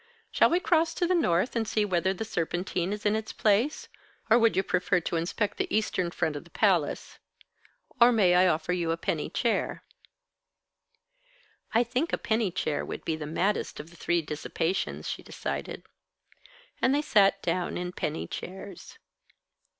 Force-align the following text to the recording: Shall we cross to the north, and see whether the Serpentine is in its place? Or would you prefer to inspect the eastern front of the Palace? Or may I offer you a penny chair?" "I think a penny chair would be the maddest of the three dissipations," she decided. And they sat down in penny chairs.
Shall 0.31 0.49
we 0.49 0.59
cross 0.59 0.95
to 0.95 1.05
the 1.05 1.13
north, 1.13 1.55
and 1.55 1.67
see 1.67 1.85
whether 1.85 2.11
the 2.11 2.25
Serpentine 2.25 2.91
is 2.91 3.05
in 3.05 3.15
its 3.15 3.31
place? 3.31 3.87
Or 4.31 4.39
would 4.39 4.55
you 4.55 4.63
prefer 4.63 4.99
to 5.01 5.15
inspect 5.15 5.57
the 5.57 5.67
eastern 5.71 6.09
front 6.09 6.35
of 6.35 6.43
the 6.43 6.49
Palace? 6.49 7.19
Or 7.99 8.11
may 8.11 8.33
I 8.33 8.47
offer 8.47 8.73
you 8.73 8.89
a 8.89 8.97
penny 8.97 9.29
chair?" 9.29 9.83
"I 11.71 11.83
think 11.83 12.11
a 12.13 12.17
penny 12.17 12.49
chair 12.49 12.83
would 12.83 13.05
be 13.05 13.15
the 13.15 13.27
maddest 13.27 13.79
of 13.79 13.91
the 13.91 13.95
three 13.95 14.23
dissipations," 14.23 15.07
she 15.07 15.21
decided. 15.21 15.83
And 16.81 16.95
they 16.95 17.03
sat 17.03 17.39
down 17.43 17.77
in 17.77 17.91
penny 17.91 18.25
chairs. 18.25 18.97